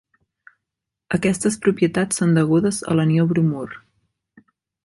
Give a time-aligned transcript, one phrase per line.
[1.17, 3.67] Aquestes propietats són degudes a l'anió bromur.